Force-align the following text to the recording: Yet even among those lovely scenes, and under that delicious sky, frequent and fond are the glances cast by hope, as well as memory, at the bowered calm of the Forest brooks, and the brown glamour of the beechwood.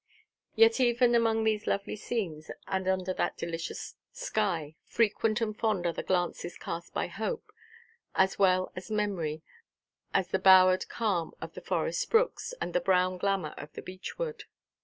Yet 0.55 0.79
even 0.79 1.13
among 1.13 1.43
those 1.43 1.67
lovely 1.67 1.95
scenes, 1.95 2.49
and 2.65 2.87
under 2.87 3.13
that 3.13 3.37
delicious 3.37 3.97
sky, 4.11 4.73
frequent 4.83 5.41
and 5.41 5.55
fond 5.55 5.85
are 5.85 5.93
the 5.93 6.01
glances 6.01 6.57
cast 6.57 6.91
by 6.91 7.05
hope, 7.05 7.51
as 8.15 8.39
well 8.39 8.71
as 8.75 8.89
memory, 8.89 9.43
at 10.11 10.31
the 10.31 10.39
bowered 10.39 10.89
calm 10.89 11.33
of 11.39 11.53
the 11.53 11.61
Forest 11.61 12.09
brooks, 12.09 12.51
and 12.59 12.73
the 12.73 12.81
brown 12.81 13.19
glamour 13.19 13.53
of 13.59 13.73
the 13.73 13.83
beechwood. 13.83 14.45